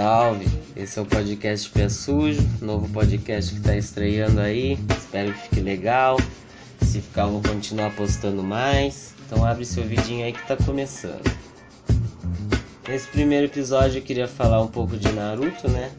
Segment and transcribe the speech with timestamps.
[0.00, 0.46] salve!
[0.74, 4.78] Esse é o podcast Pé Sujo, novo podcast que está estreando aí.
[4.96, 6.16] Espero que fique legal.
[6.80, 9.12] Se ficar, vou continuar postando mais.
[9.26, 11.30] Então, abre seu vidinho aí que está começando.
[12.88, 15.92] Nesse primeiro episódio, eu queria falar um pouco de Naruto, né?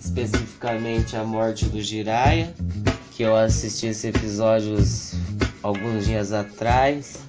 [0.00, 2.52] Especificamente a morte do Jiraiya,
[3.12, 4.74] que eu assisti esse episódio
[5.62, 7.20] alguns dias atrás,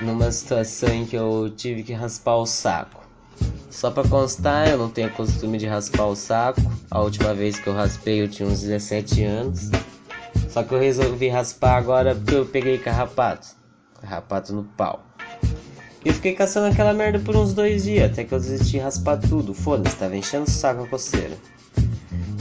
[0.00, 3.07] numa situação em que eu tive que raspar o saco.
[3.70, 6.60] Só para constar, eu não tenho costume de raspar o saco.
[6.90, 9.70] A última vez que eu raspei eu tinha uns 17 anos.
[10.48, 13.48] Só que eu resolvi raspar agora porque eu peguei carrapato.
[14.00, 15.04] Carrapato no pau.
[16.04, 18.78] E eu fiquei caçando aquela merda por uns dois dias, até que eu desisti de
[18.78, 19.54] raspar tudo.
[19.54, 21.36] Foda-se, tava enchendo o saco a coceira.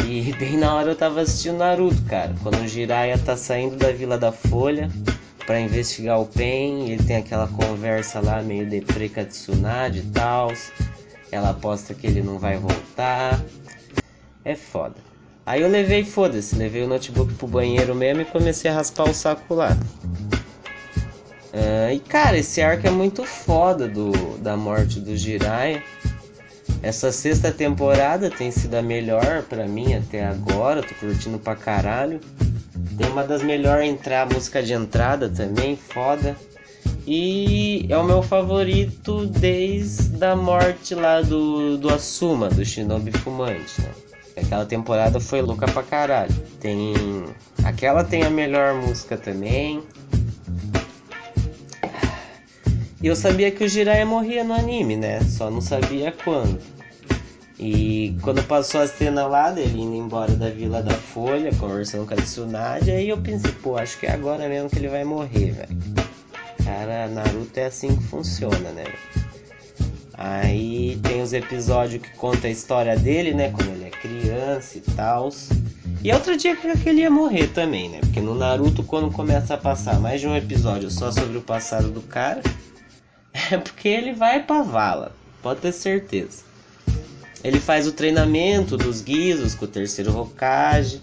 [0.08, 2.34] E bem na hora eu tava assistindo Naruto, cara.
[2.41, 4.90] Quando o Jiraiya tá saindo da Vila da Folha
[5.48, 10.12] para investigar o Pen, ele tem aquela conversa lá meio deprê com a Tsunade e
[10.12, 10.51] tal.
[11.31, 13.41] Ela aposta que ele não vai voltar.
[14.43, 14.95] É foda.
[15.45, 19.13] Aí eu levei, foda-se, levei o notebook pro banheiro mesmo e comecei a raspar o
[19.13, 19.77] saco lá.
[21.53, 25.81] Uh, e cara, esse arco é muito foda do, da morte do Jiraiya.
[26.84, 32.20] Essa sexta temporada tem sido a melhor para mim até agora, tô curtindo pra caralho.
[32.96, 36.35] Tem uma das melhores entrar, música de entrada também, foda.
[37.05, 43.82] E é o meu favorito desde a morte lá do, do Asuma, do Shinobi Fumante,
[43.82, 43.91] né?
[44.35, 46.34] Aquela temporada foi louca pra caralho.
[46.60, 46.93] Tem.
[47.63, 49.82] Aquela tem a melhor música também.
[53.02, 55.21] E eu sabia que o Jiraiya morria no anime, né?
[55.21, 56.60] Só não sabia quando.
[57.60, 62.14] E quando passou a cena lá dele indo embora da Vila da Folha, conversando com
[62.14, 65.52] a Tsunade, aí eu pensei, pô, acho que é agora mesmo que ele vai morrer,
[65.52, 65.78] velho.
[66.64, 68.86] Cara, Naruto é assim que funciona, né?
[70.14, 73.50] Aí tem os episódios que conta a história dele, né?
[73.52, 75.30] Quando ele é criança e tal.
[76.04, 78.00] E outro dia que ele ia morrer também, né?
[78.02, 81.90] Porque no Naruto, quando começa a passar mais de um episódio só sobre o passado
[81.90, 82.42] do cara,
[83.52, 85.12] é porque ele vai pra vala,
[85.42, 86.44] pode ter certeza.
[87.47, 91.00] Ele faz o treinamento dos guizos com o terceiro Hokage.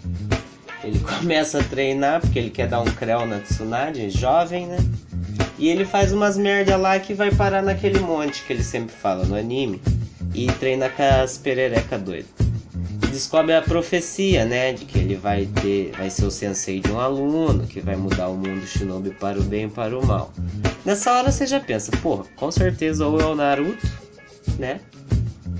[0.83, 4.77] Ele começa a treinar porque ele quer dar um creu na Tsunade, jovem, né?
[5.57, 9.25] E ele faz umas merda lá que vai parar naquele monte que ele sempre fala
[9.25, 9.81] no anime.
[10.35, 12.27] E treina com as perereca doida.
[13.11, 14.71] Descobre a profecia, né?
[14.71, 15.93] De que ele vai ter.
[15.97, 19.43] Vai ser o sensei de um aluno, que vai mudar o mundo shinobi para o
[19.43, 20.31] bem e para o mal.
[20.85, 23.89] Nessa hora você já pensa, porra, com certeza ou é o Naruto,
[24.59, 24.79] né?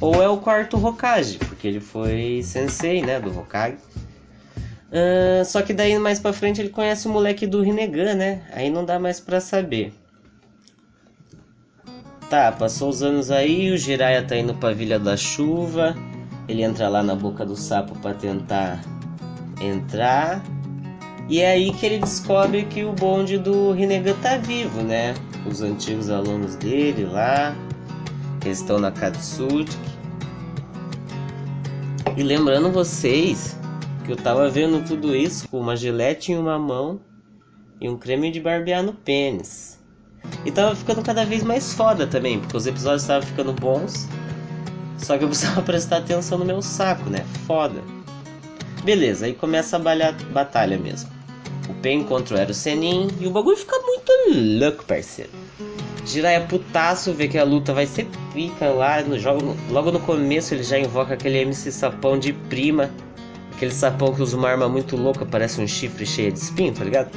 [0.02, 3.20] Ou é o quarto Hokage, porque ele foi sensei, né?
[3.20, 3.78] Do Hokage.
[4.92, 8.44] Uh, só que daí mais pra frente ele conhece o moleque do Rinnegan, né?
[8.54, 9.94] Aí não dá mais pra saber.
[12.30, 15.96] Tá, passou os anos aí, o Jiraiya tá indo pra Vila da Chuva.
[16.48, 18.82] Ele entra lá na boca do sapo para tentar
[19.62, 20.44] entrar.
[21.28, 25.14] E é aí que ele descobre que o bonde do Rinnegan tá vivo, né?
[25.46, 27.56] Os antigos alunos dele lá,
[28.42, 29.76] que estão na Katsuki.
[32.18, 33.58] E lembrando vocês
[34.06, 37.02] que eu tava vendo tudo isso com uma gilete em uma mão
[37.82, 39.78] e um creme de barbear no pênis.
[40.46, 44.08] E tava ficando cada vez mais foda também, porque os episódios estavam ficando bons.
[44.98, 47.26] Só que eu precisava prestar atenção no meu saco, né?
[47.46, 47.84] Foda.
[48.86, 51.10] Beleza, aí começa a batalha mesmo.
[51.68, 54.12] O Pen contra o Ero Senin e o bagulho fica muito
[54.60, 55.32] louco, parceiro.
[56.06, 59.56] Jiraiya putaço, vê que a luta vai ser pica lá no jogo.
[59.70, 62.92] Logo no começo ele já invoca aquele MC sapão de prima
[63.56, 66.84] Aquele sapão que usa uma arma muito louca, parece um chifre cheio de espinho, tá
[66.84, 67.10] ligado?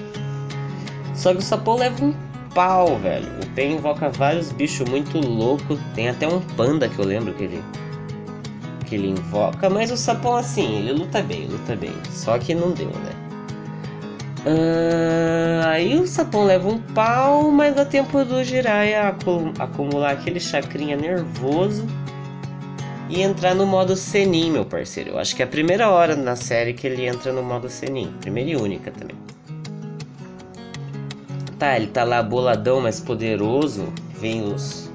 [1.12, 2.15] Só que o sapão leva um
[2.54, 3.26] pau, velho.
[3.43, 5.81] O Pen invoca vários bichos muito loucos.
[5.97, 7.62] Tem até um panda que eu lembro que ele
[8.87, 11.93] que ele invoca, mas o sapão assim, ele luta bem, luta bem.
[12.10, 13.17] Só que não deu, né?
[14.46, 19.14] Uh, aí o sapão leva um pau, mas dá tempo do Jiraiya
[19.58, 21.85] acumular aquele chacrinha nervoso
[23.08, 25.11] e entrar no modo Senin, meu parceiro.
[25.11, 28.12] Eu acho que é a primeira hora na série que ele entra no modo Senin.
[28.20, 29.17] Primeira e única também.
[31.58, 33.93] Tá, ele tá lá boladão, mais poderoso.
[34.20, 34.88] Vem os.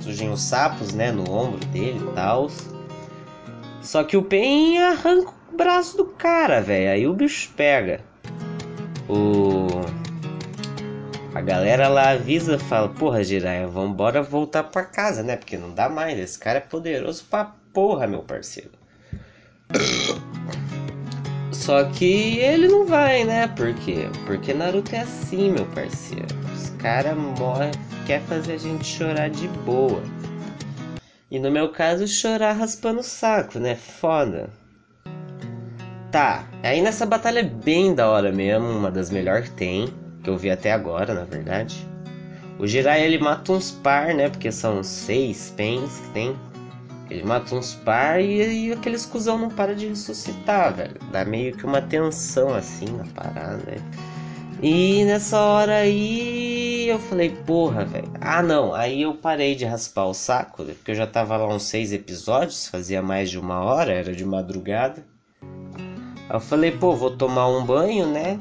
[0.00, 1.12] Surgem os sapos, né?
[1.12, 2.50] No ombro dele e tal.
[3.80, 6.90] Só que o Pen arranca o braço do cara, velho.
[6.90, 8.00] Aí o bicho pega.
[9.08, 9.82] O
[11.34, 15.34] a galera lá avisa, fala, porra, Jiraiya, vambora voltar pra casa, né?
[15.34, 18.70] Porque não dá mais, esse cara é poderoso pra porra, meu parceiro.
[21.50, 23.48] Só que ele não vai, né?
[23.48, 24.10] Por quê?
[24.26, 26.26] Porque Naruto é assim, meu parceiro.
[26.54, 27.70] Os caras morrem,
[28.06, 30.02] quer fazer a gente chorar de boa.
[31.30, 33.74] E no meu caso, chorar raspando o saco, né?
[33.74, 34.50] Foda.
[36.10, 39.92] Tá, aí nessa batalha é bem da hora mesmo, uma das melhores que tem,
[40.22, 41.86] que eu vi até agora, na verdade.
[42.58, 44.28] O Jiraiya ele mata uns par, né?
[44.28, 46.36] Porque são seis pens que tem.
[47.10, 50.96] Ele mata uns par e, e aqueles cuzão não para de ressuscitar, velho.
[51.10, 53.76] Dá meio que uma tensão assim na parada, né?
[54.62, 58.08] E nessa hora aí eu falei, porra, velho.
[58.20, 58.72] Ah, não.
[58.72, 62.68] Aí eu parei de raspar o saco, porque eu já tava lá uns seis episódios,
[62.68, 65.04] fazia mais de uma hora, era de madrugada.
[66.32, 68.38] Eu falei, pô, vou tomar um banho, né?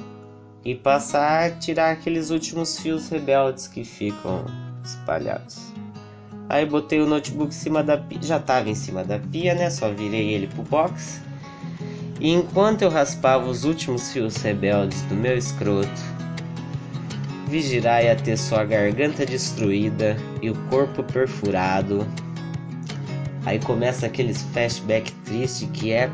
[0.63, 4.45] E passar a tirar aqueles últimos fios rebeldes que ficam
[4.81, 5.73] espalhados.
[6.47, 9.69] Aí botei o notebook em cima da pia, já tava em cima da pia, né?
[9.69, 11.21] Só virei ele pro box.
[12.21, 15.89] E enquanto eu raspava os últimos fios rebeldes do meu escroto,
[17.49, 22.07] vi Jiraiya ter sua garganta destruída e o corpo perfurado.
[23.45, 26.09] Aí começa aqueles flashback triste que é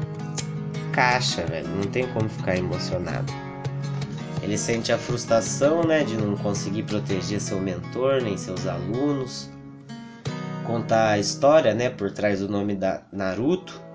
[0.97, 1.67] caixa, velho.
[1.67, 3.31] Não tem como ficar emocionado.
[4.41, 9.47] Ele sente a frustração, né, de não conseguir proteger seu mentor nem seus alunos.
[10.65, 13.85] Contar a história, né, por trás do nome da Naruto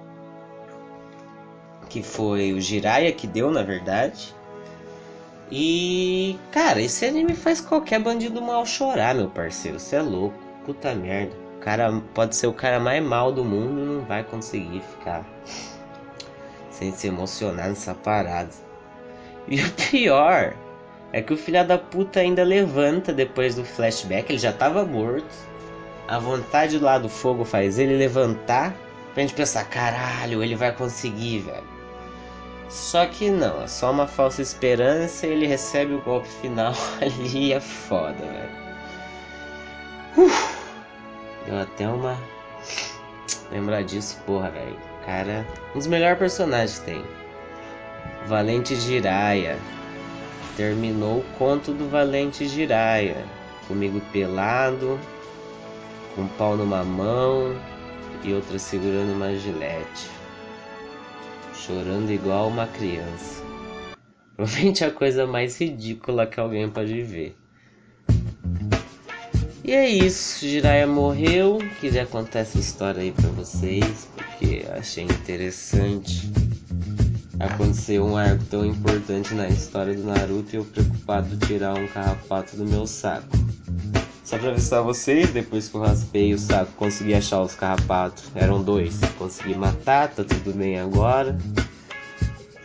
[1.88, 4.34] que foi o Jiraiya que deu, na verdade.
[5.50, 9.78] E, cara, esse anime faz qualquer bandido mal chorar, meu parceiro.
[9.78, 11.36] Você é louco, puta merda.
[11.56, 15.22] O cara pode ser o cara mais mal do mundo, não vai conseguir ficar
[16.72, 18.50] sem se emocionar nessa parada.
[19.46, 20.54] E o pior
[21.12, 25.52] é que o filho da puta ainda levanta depois do flashback, ele já tava morto.
[26.08, 28.74] A vontade lá do fogo faz ele levantar
[29.12, 31.72] pra gente pensar, caralho, ele vai conseguir, velho.
[32.68, 37.60] Só que não, é só uma falsa esperança ele recebe o golpe final ali é
[37.60, 38.62] foda, velho.
[40.16, 40.56] Uf,
[41.46, 42.18] deu até uma.
[43.50, 44.91] Lembrar disso, porra, velho.
[45.04, 47.04] Cara, um dos melhores personagens que tem.
[48.26, 49.58] Valente Jiraya.
[50.56, 53.24] Terminou o conto do Valente Jiraya.
[53.66, 54.98] Comigo pelado,
[56.14, 57.54] com um pau numa mão
[58.22, 60.22] e outra segurando uma gilete
[61.62, 63.44] chorando igual uma criança.
[64.34, 67.36] Provavelmente a coisa mais ridícula que alguém pode ver.
[69.64, 71.58] E é isso, Jiraiya morreu.
[71.80, 76.32] Queria contar essa história aí pra vocês, porque achei interessante
[77.38, 81.86] acontecer um arco tão importante na história do Naruto e eu preocupado de tirar um
[81.86, 83.28] carrapato do meu saco.
[84.24, 88.24] Só pra avisar vocês, depois que eu raspei o saco, consegui achar os carrapatos.
[88.34, 88.98] Eram dois.
[89.18, 91.36] Consegui matar, tá tudo bem agora.